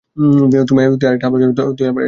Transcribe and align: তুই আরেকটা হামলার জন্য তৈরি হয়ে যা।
তুই 0.17 1.07
আরেকটা 1.07 1.25
হামলার 1.25 1.41
জন্য 1.43 1.53
তৈরি 1.57 1.81
হয়ে 1.81 1.87
যা। 1.87 1.93